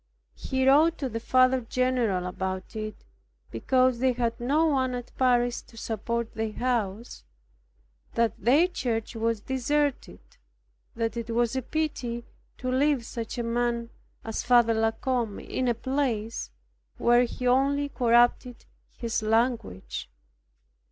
He 0.33 0.67
wrote 0.67 0.97
to 0.97 1.09
the 1.09 1.19
Father 1.19 1.61
general 1.61 2.25
about 2.25 2.75
it, 2.75 3.05
because 3.51 3.99
they 3.99 4.13
had 4.13 4.39
no 4.39 4.65
one 4.65 4.95
at 4.95 5.15
Paris 5.15 5.61
to 5.61 5.77
support 5.77 6.33
their 6.33 6.53
house, 6.53 7.23
that 8.15 8.33
their 8.43 8.67
church 8.67 9.15
was 9.15 9.41
deserted; 9.41 10.17
that 10.95 11.15
it 11.17 11.29
was 11.29 11.55
a 11.55 11.61
pity 11.61 12.25
to 12.57 12.71
leave 12.71 13.05
such 13.05 13.37
a 13.37 13.43
man 13.43 13.91
as 14.23 14.41
Father 14.41 14.73
La 14.73 14.89
Combe 14.89 15.37
in 15.39 15.67
a 15.67 15.75
place 15.75 16.49
where 16.97 17.25
he 17.25 17.45
only 17.45 17.87
corrupted 17.89 18.65
his 18.97 19.21
language. 19.21 20.09